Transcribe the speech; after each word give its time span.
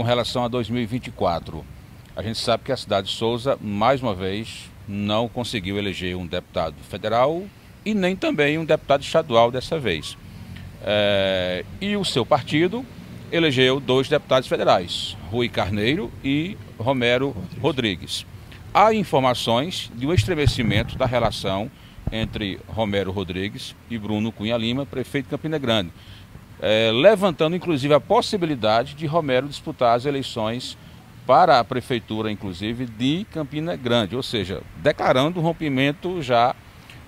com 0.00 0.04
relação 0.04 0.42
a 0.42 0.48
2024. 0.48 1.62
A 2.16 2.22
gente 2.22 2.38
sabe 2.38 2.64
que 2.64 2.72
a 2.72 2.76
cidade 2.78 3.08
de 3.08 3.12
Souza, 3.12 3.58
mais 3.60 4.00
uma 4.00 4.14
vez, 4.14 4.70
não 4.88 5.28
conseguiu 5.28 5.76
eleger 5.76 6.16
um 6.16 6.26
deputado 6.26 6.74
federal 6.88 7.42
e 7.84 7.92
nem 7.92 8.16
também 8.16 8.56
um 8.56 8.64
deputado 8.64 9.02
estadual 9.02 9.50
dessa 9.50 9.78
vez. 9.78 10.16
É, 10.82 11.66
e 11.82 11.98
o 11.98 12.04
seu 12.06 12.24
partido 12.24 12.82
elegeu 13.30 13.78
dois 13.78 14.08
deputados 14.08 14.48
federais, 14.48 15.18
Rui 15.30 15.50
Carneiro 15.50 16.10
e 16.24 16.56
Romero 16.78 17.36
Rodrigues. 17.60 18.24
Há 18.72 18.94
informações 18.94 19.92
de 19.94 20.06
um 20.06 20.14
estremecimento 20.14 20.96
da 20.96 21.04
relação 21.04 21.70
entre 22.10 22.58
Romero 22.68 23.12
Rodrigues 23.12 23.76
e 23.90 23.98
Bruno 23.98 24.32
Cunha 24.32 24.56
Lima, 24.56 24.86
prefeito 24.86 25.26
de 25.26 25.30
Campina 25.32 25.58
Grande, 25.58 25.92
é, 26.60 26.90
levantando 26.92 27.56
inclusive 27.56 27.94
a 27.94 28.00
possibilidade 28.00 28.94
de 28.94 29.06
Romero 29.06 29.48
disputar 29.48 29.96
as 29.96 30.04
eleições 30.04 30.76
para 31.26 31.58
a 31.60 31.64
prefeitura, 31.64 32.30
inclusive, 32.30 32.86
de 32.86 33.26
Campina 33.30 33.76
Grande, 33.76 34.16
ou 34.16 34.22
seja, 34.22 34.62
declarando 34.76 35.38
um 35.38 35.42
rompimento 35.42 36.20
já 36.20 36.54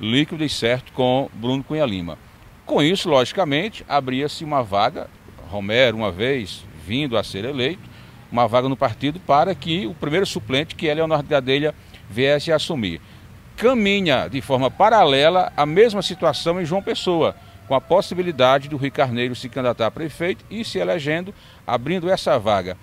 líquido 0.00 0.44
e 0.44 0.48
certo 0.48 0.92
com 0.92 1.28
Bruno 1.34 1.62
Cunha 1.62 1.84
Lima. 1.84 2.18
Com 2.64 2.82
isso, 2.82 3.08
logicamente, 3.08 3.84
abria-se 3.88 4.44
uma 4.44 4.62
vaga, 4.62 5.08
Romero, 5.50 5.96
uma 5.96 6.10
vez 6.10 6.64
vindo 6.86 7.16
a 7.16 7.24
ser 7.24 7.44
eleito, 7.44 7.82
uma 8.30 8.48
vaga 8.48 8.68
no 8.68 8.76
partido 8.76 9.20
para 9.20 9.54
que 9.54 9.86
o 9.86 9.94
primeiro 9.94 10.24
suplente, 10.24 10.74
que 10.74 10.88
é 10.88 10.94
Leonardo 10.94 11.28
Gadelha, 11.28 11.74
viesse 12.08 12.52
a 12.52 12.56
assumir. 12.56 13.00
Caminha 13.56 14.28
de 14.28 14.40
forma 14.40 14.70
paralela 14.70 15.52
a 15.56 15.66
mesma 15.66 16.00
situação 16.00 16.60
em 16.60 16.64
João 16.64 16.82
Pessoa, 16.82 17.36
com 17.72 17.76
a 17.76 17.80
possibilidade 17.80 18.68
do 18.68 18.76
Rui 18.76 18.90
Carneiro 18.90 19.34
se 19.34 19.48
candidatar 19.48 19.86
a 19.86 19.90
prefeito 19.90 20.44
e 20.50 20.62
se 20.62 20.76
elegendo, 20.76 21.32
abrindo 21.66 22.10
essa 22.10 22.38
vaga. 22.38 22.76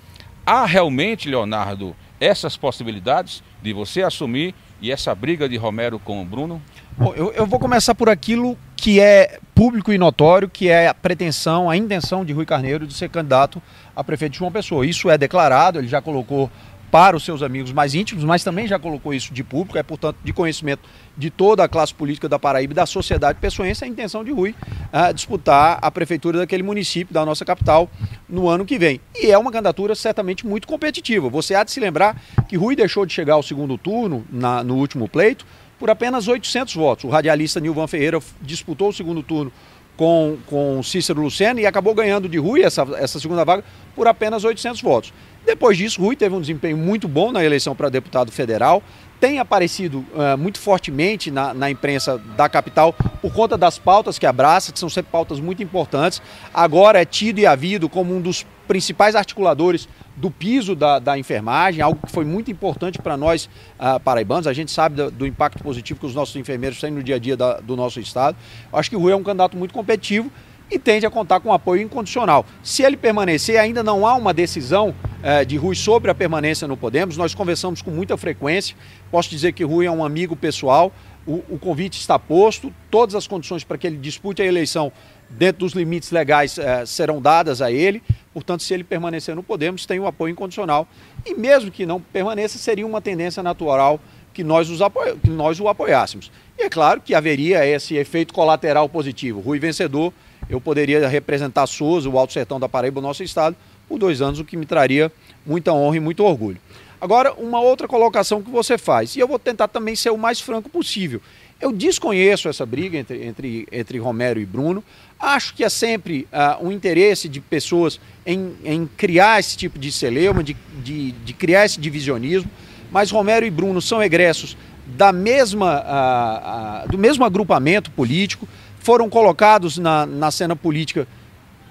Há 0.44 0.66
realmente, 0.66 1.30
Leonardo, 1.30 1.96
essas 2.20 2.58
possibilidades 2.58 3.44
de 3.62 3.72
você 3.72 4.02
assumir 4.02 4.56
e 4.82 4.92
essa 4.92 5.14
briga 5.14 5.48
de 5.48 5.58
Romero 5.58 6.00
com 6.00 6.20
o 6.20 6.26
Bruno? 6.26 6.60
Bom, 6.98 7.14
eu, 7.14 7.32
eu 7.34 7.46
vou 7.46 7.60
começar 7.60 7.94
por 7.94 8.10
aquilo 8.10 8.58
que 8.76 9.00
é 9.00 9.38
público 9.54 9.94
e 9.94 9.98
notório, 10.00 10.50
que 10.50 10.70
é 10.70 10.88
a 10.88 10.94
pretensão, 10.96 11.70
a 11.70 11.78
intenção 11.78 12.26
de 12.26 12.34
Rui 12.34 12.48
Carneiro 12.48 12.88
de 12.88 12.94
ser 12.96 13.10
candidato 13.10 13.62
a 13.96 14.04
prefeito 14.04 14.32
de 14.32 14.40
João 14.40 14.52
Pessoa. 14.52 14.88
Isso 14.88 15.08
é 15.08 15.20
declarado, 15.20 15.78
ele 15.78 15.88
já 15.88 16.02
colocou 16.02 16.50
para 16.92 17.16
os 17.16 17.24
seus 17.24 17.42
amigos 17.42 17.72
mais 17.72 17.94
íntimos, 17.94 18.24
mas 18.24 18.44
também 18.44 18.68
já 18.68 18.80
colocou 18.80 19.14
isso 19.14 19.34
de 19.34 19.44
público, 19.44 19.78
é 19.78 19.84
portanto 19.84 20.18
de 20.24 20.34
conhecimento 20.34 20.82
de 21.18 21.30
toda 21.30 21.64
a 21.64 21.68
classe 21.68 21.94
política 21.94 22.28
da 22.28 22.40
Paraíba 22.40 22.74
e 22.74 22.76
da 22.76 22.86
sociedade 22.86 23.40
pessoense 23.40 23.84
a 23.84 23.88
intenção 23.88 24.24
de 24.24 24.32
Rui 24.32 24.56
uh, 24.94 25.14
disputar 25.14 25.78
a 25.82 25.92
prefeitura 25.92 26.40
daquele 26.40 26.64
município 26.64 27.14
da 27.14 27.26
nossa 27.26 27.46
capital 27.46 27.90
no 28.28 28.48
ano 28.48 28.66
que 28.66 28.80
vem. 28.80 29.00
E 29.16 29.32
é 29.32 29.38
uma 29.38 29.52
candidatura 29.52 29.94
certamente 29.96 30.46
muito 30.46 30.68
competitiva. 30.68 31.30
Você 31.30 31.54
há 31.54 31.64
de 31.64 31.72
se 31.72 31.80
lembrar 31.80 32.20
que 32.48 32.56
Rui 32.56 32.76
deixou 32.76 33.06
de 33.06 33.14
chegar 33.14 33.34
ao 33.34 33.44
segundo 33.44 33.78
turno 33.78 34.26
na, 34.30 34.64
no 34.64 34.76
último 34.76 35.08
pleito 35.08 35.46
por 35.78 35.90
apenas 35.90 36.28
800 36.28 36.76
votos. 36.76 37.06
O 37.06 37.10
radialista 37.10 37.60
Nilvan 37.60 37.88
Ferreira 37.88 38.20
disputou 38.42 38.90
o 38.90 38.94
segundo 38.94 39.24
turno 39.24 39.52
com, 40.00 40.38
com 40.46 40.82
Cícero 40.82 41.22
Lucena 41.22 41.60
e 41.60 41.66
acabou 41.66 41.94
ganhando 41.94 42.30
de 42.30 42.38
Rui 42.38 42.64
essa, 42.64 42.88
essa 42.98 43.20
segunda 43.20 43.44
vaga 43.44 43.66
por 44.00 44.08
apenas 44.08 44.46
800 44.46 44.82
votos. 44.82 45.14
Depois 45.46 45.78
disso, 45.78 46.02
Rui 46.02 46.16
teve 46.16 46.34
um 46.34 46.40
desempenho 46.40 46.78
muito 46.78 47.06
bom 47.06 47.34
na 47.34 47.44
eleição 47.44 47.76
para 47.76 47.90
deputado 47.90 48.32
federal, 48.32 48.82
tem 49.20 49.40
aparecido 49.40 50.06
uh, 50.14 50.38
muito 50.38 50.58
fortemente 50.58 51.30
na, 51.30 51.54
na, 51.54 51.70
imprensa 51.70 52.18
da 52.38 52.48
capital 52.48 52.94
por 52.94 53.34
conta 53.34 53.58
das 53.58 53.78
pautas 53.78 54.18
que 54.18 54.26
abraça, 54.26 54.72
que 54.72 54.80
são 54.80 54.90
sempre 54.90 55.12
pautas 55.12 55.42
muito 55.42 55.62
importantes. 55.62 56.22
Agora 56.54 57.02
é 57.02 57.04
tido 57.04 57.40
e 57.40 57.46
havido 57.46 57.90
como 57.90 58.16
um 58.16 58.22
dos 58.22 58.46
principais 58.70 59.18
articuladores 59.18 59.90
do 60.16 60.32
piso 60.32 60.76
da, 60.76 60.98
da 60.98 61.18
enfermagem, 61.18 61.82
algo 61.82 62.00
que 62.06 62.10
foi 62.10 62.24
muito 62.24 62.50
importante 62.50 63.02
para 63.02 63.18
nós 63.18 63.50
uh, 63.78 64.00
paraibanos. 64.00 64.48
A 64.48 64.54
gente 64.54 64.72
sabe 64.72 64.96
do, 64.96 65.12
do, 65.12 65.28
impacto 65.28 65.62
positivo 65.62 66.00
que 66.00 66.06
os 66.06 66.16
nossos 66.16 66.38
enfermeiros 66.38 66.80
têm 66.80 66.92
no 66.92 67.04
dia 67.04 67.16
a 67.16 67.20
dia 67.20 67.36
da, 67.36 67.60
do 67.60 67.76
nosso 67.76 68.00
estado. 68.00 68.38
Acho 68.72 68.90
que 68.90 68.96
o 68.96 69.00
Rui 69.00 69.12
é 69.12 69.16
um 69.18 69.24
candidato 69.24 69.58
muito 69.58 69.74
competitivo 69.74 70.32
e 70.72 70.78
tende 70.78 71.06
a 71.06 71.10
contar 71.10 71.40
com 71.40 71.52
apoio 71.52 71.82
incondicional. 71.82 72.46
Se 72.64 72.84
ele 72.84 72.96
permanecer, 72.96 73.60
ainda 73.60 73.82
não 73.82 74.06
há 74.06 74.16
uma 74.16 74.34
decisão 74.34 74.94
eh, 75.24 75.44
de 75.44 75.58
Rui 75.58 75.76
sobre 75.76 76.12
a 76.12 76.16
permanência 76.16 76.68
no 76.68 76.78
Podemos. 76.78 77.18
Nós 77.18 77.34
conversamos 77.34 77.82
com 77.82 77.92
muita 77.92 78.16
frequência. 78.18 78.76
Posso 79.12 79.30
dizer 79.30 79.54
que 79.54 79.64
Rui 79.64 79.86
é 79.86 79.92
um 79.92 80.04
amigo 80.04 80.36
pessoal. 80.36 80.92
O, 81.26 81.44
o 81.50 81.60
convite 81.60 82.00
está 82.00 82.18
posto, 82.18 82.74
todas 82.90 83.14
as 83.16 83.28
condições 83.28 83.64
para 83.64 83.78
que 83.78 83.86
ele 83.86 83.98
dispute 83.98 84.42
a 84.42 84.46
eleição 84.46 84.92
dentro 85.30 85.60
dos 85.60 85.74
limites 85.74 86.12
legais 86.12 86.58
eh, 86.58 86.86
serão 86.86 87.22
dadas 87.22 87.62
a 87.62 87.72
ele. 87.72 88.02
Portanto, 88.34 88.64
se 88.64 88.74
ele 88.74 88.84
permanecer 88.84 89.36
no 89.36 89.44
Podemos, 89.44 89.86
tem 89.86 90.00
o 90.00 90.04
um 90.04 90.08
apoio 90.08 90.32
incondicional. 90.32 90.88
E 91.26 91.34
mesmo 91.34 91.70
que 91.72 91.86
não 91.86 92.00
permaneça, 92.00 92.58
seria 92.58 92.86
uma 92.86 93.02
tendência 93.02 93.44
natural 93.44 94.00
que 94.34 94.44
nós, 94.44 94.70
os 94.70 94.82
apoio, 94.82 95.18
que 95.18 95.30
nós 95.30 95.60
o 95.60 95.68
apoiássemos. 95.68 96.32
E 96.58 96.64
é 96.64 96.70
claro 96.70 97.02
que 97.02 97.14
haveria 97.14 97.66
esse 97.66 97.96
efeito 97.96 98.34
colateral 98.34 98.88
positivo. 98.88 99.40
Rui 99.40 99.60
vencedor 99.60 100.14
eu 100.50 100.60
poderia 100.60 101.08
representar 101.08 101.68
Souza, 101.68 102.10
o 102.10 102.18
Alto 102.18 102.34
Sertão 102.34 102.60
da 102.60 102.68
Paraíba, 102.68 103.00
o 103.00 103.04
nosso 103.04 103.24
estado, 103.24 103.56
por 103.88 104.00
dois 104.00 104.22
anos, 104.22 104.40
o 104.40 104.46
que 104.46 104.58
me 104.58 104.66
traria 104.66 105.12
muita 105.46 105.72
honra 105.72 105.98
e 105.98 106.00
muito 106.00 106.24
orgulho. 106.24 106.58
Agora, 107.02 107.34
uma 107.34 107.62
outra 107.62 107.88
colocação 107.88 108.42
que 108.42 108.50
você 108.50 108.78
faz, 108.78 109.16
e 109.16 109.20
eu 109.20 109.28
vou 109.28 109.40
tentar 109.40 109.70
também 109.70 109.96
ser 109.96 110.10
o 110.10 110.18
mais 110.18 110.42
franco 110.42 110.70
possível. 110.70 111.22
Eu 111.62 111.72
desconheço 111.72 112.50
essa 112.50 112.66
briga 112.66 112.98
entre, 112.98 113.26
entre, 113.26 113.68
entre 113.72 113.98
Romero 113.98 114.40
e 114.40 114.46
Bruno. 114.46 114.84
Acho 115.20 115.54
que 115.54 115.64
é 115.64 115.70
sempre 115.70 116.28
uh, 116.32 116.66
um 116.66 116.72
interesse 116.72 117.28
de 117.28 117.40
pessoas 117.40 118.00
em, 118.26 118.54
em 118.64 118.86
criar 118.86 119.40
esse 119.40 119.58
tipo 119.58 119.78
de 119.78 119.92
celeuma, 119.92 120.44
de, 120.44 120.56
de, 120.84 121.12
de, 121.12 121.34
criar 121.34 121.66
esse 121.66 121.80
divisionismo. 121.80 122.50
Mas 122.92 123.12
Romero 123.12 123.46
e 123.46 123.50
Bruno 123.50 123.82
são 123.82 124.02
egressos 124.02 124.58
da 124.88 125.12
mesma, 125.12 125.82
uh, 125.82 126.86
uh, 126.86 126.92
do 126.92 126.98
mesmo 126.98 127.24
agrupamento 127.24 127.92
político 127.92 128.48
foram 128.90 129.08
colocados 129.08 129.78
na, 129.78 130.04
na 130.04 130.32
cena 130.32 130.56
política 130.56 131.08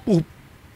por 0.04 0.22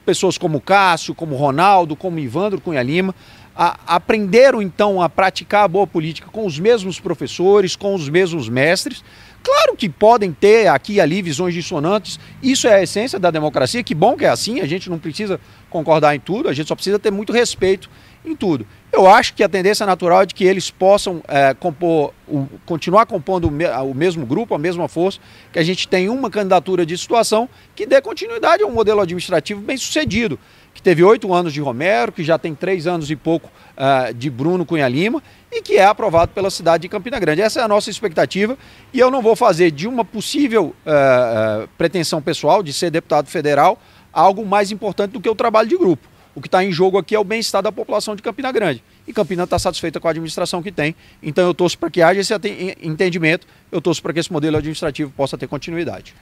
pessoas 0.04 0.36
como 0.36 0.60
Cássio, 0.60 1.14
como 1.14 1.36
Ronaldo, 1.36 1.94
como 1.94 2.18
Ivandro 2.18 2.60
Cunha 2.60 2.82
Lima, 2.82 3.14
a, 3.54 3.78
aprenderam 3.86 4.60
então 4.60 5.00
a 5.00 5.08
praticar 5.08 5.62
a 5.62 5.68
boa 5.68 5.86
política 5.86 6.28
com 6.32 6.44
os 6.44 6.58
mesmos 6.58 6.98
professores, 6.98 7.76
com 7.76 7.94
os 7.94 8.08
mesmos 8.08 8.48
mestres. 8.48 9.04
Claro 9.42 9.76
que 9.76 9.88
podem 9.88 10.32
ter 10.32 10.68
aqui 10.68 10.94
e 10.94 11.00
ali 11.00 11.20
visões 11.20 11.52
dissonantes, 11.52 12.18
isso 12.42 12.68
é 12.68 12.74
a 12.74 12.82
essência 12.82 13.18
da 13.18 13.30
democracia, 13.30 13.82
que 13.82 13.94
bom 13.94 14.16
que 14.16 14.24
é 14.24 14.28
assim, 14.28 14.60
a 14.60 14.66
gente 14.66 14.88
não 14.88 14.98
precisa 14.98 15.40
concordar 15.68 16.14
em 16.14 16.20
tudo, 16.20 16.48
a 16.48 16.52
gente 16.52 16.68
só 16.68 16.74
precisa 16.74 16.98
ter 16.98 17.10
muito 17.10 17.32
respeito 17.32 17.90
em 18.24 18.36
tudo. 18.36 18.64
Eu 18.92 19.06
acho 19.08 19.34
que 19.34 19.42
a 19.42 19.48
tendência 19.48 19.84
natural 19.84 20.22
é 20.22 20.26
de 20.26 20.34
que 20.34 20.44
eles 20.44 20.70
possam 20.70 21.22
é, 21.26 21.54
compor, 21.54 22.12
o, 22.28 22.46
continuar 22.66 23.06
compondo 23.06 23.48
o, 23.48 23.50
me, 23.50 23.66
o, 23.66 23.94
mesmo 23.94 24.24
grupo, 24.24 24.54
a 24.54 24.58
mesma 24.58 24.86
força, 24.86 25.18
que 25.52 25.58
a 25.58 25.64
gente 25.64 25.88
tem 25.88 26.08
uma 26.08 26.30
candidatura 26.30 26.86
de 26.86 26.96
situação 26.96 27.48
que 27.74 27.86
dê 27.86 28.00
continuidade 28.00 28.62
a 28.62 28.66
um 28.66 28.72
modelo 28.72 29.00
administrativo 29.00 29.60
bem 29.60 29.76
sucedido, 29.76 30.38
que 30.74 30.82
teve 30.82 31.02
oito 31.02 31.32
anos 31.32 31.52
de 31.52 31.60
Romero, 31.60 32.12
que 32.12 32.24
já 32.24 32.38
tem 32.38 32.54
três 32.54 32.86
anos 32.86 33.10
e 33.10 33.16
pouco 33.16 33.50
uh, 33.76 34.12
de 34.14 34.30
Bruno 34.30 34.64
Cunha 34.64 34.88
Lima 34.88 35.22
e 35.50 35.60
que 35.60 35.76
é 35.76 35.84
aprovado 35.84 36.32
pela 36.32 36.50
cidade 36.50 36.82
de 36.82 36.88
Campina 36.88 37.18
Grande. 37.18 37.42
Essa 37.42 37.60
é 37.60 37.62
a 37.62 37.68
nossa 37.68 37.90
expectativa 37.90 38.56
e 38.92 38.98
eu 38.98 39.10
não 39.10 39.20
vou 39.20 39.36
fazer 39.36 39.70
de 39.70 39.86
uma 39.86 40.04
possível 40.04 40.74
uh, 40.86 41.68
pretensão 41.76 42.22
pessoal 42.22 42.62
de 42.62 42.72
ser 42.72 42.90
deputado 42.90 43.28
federal 43.28 43.78
algo 44.12 44.44
mais 44.44 44.70
importante 44.70 45.12
do 45.12 45.20
que 45.20 45.28
o 45.28 45.34
trabalho 45.34 45.68
de 45.68 45.76
grupo. 45.76 46.12
O 46.34 46.40
que 46.40 46.48
está 46.48 46.64
em 46.64 46.72
jogo 46.72 46.96
aqui 46.96 47.14
é 47.14 47.18
o 47.18 47.24
bem-estar 47.24 47.62
da 47.62 47.70
população 47.70 48.16
de 48.16 48.22
Campina 48.22 48.50
Grande. 48.50 48.82
E 49.06 49.12
Campina 49.12 49.44
está 49.44 49.58
satisfeita 49.58 50.00
com 50.00 50.08
a 50.08 50.10
administração 50.10 50.62
que 50.62 50.72
tem. 50.72 50.94
Então 51.22 51.46
eu 51.46 51.52
torço 51.52 51.76
para 51.76 51.90
que 51.90 52.00
haja 52.00 52.20
esse 52.20 52.32
entendimento, 52.80 53.46
eu 53.70 53.82
torço 53.82 54.02
para 54.02 54.14
que 54.14 54.20
esse 54.20 54.32
modelo 54.32 54.56
administrativo 54.56 55.10
possa 55.10 55.36
ter 55.36 55.46
continuidade. 55.46 56.14